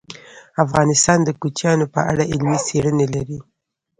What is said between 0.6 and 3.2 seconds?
افغانستان د کوچیانو په اړه علمي څېړنې